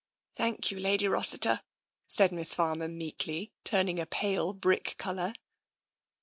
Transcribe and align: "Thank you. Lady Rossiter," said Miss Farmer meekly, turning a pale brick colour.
"Thank 0.39 0.71
you. 0.71 0.79
Lady 0.79 1.07
Rossiter," 1.07 1.61
said 2.07 2.31
Miss 2.31 2.55
Farmer 2.55 2.87
meekly, 2.87 3.51
turning 3.63 3.99
a 3.99 4.07
pale 4.07 4.51
brick 4.51 4.95
colour. 4.97 5.33